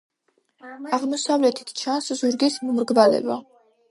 აღმოსავლეთით 0.97 1.75
ჩანს 1.81 2.09
ზურგის 2.21 2.57
მომრგვალება. 2.69 3.37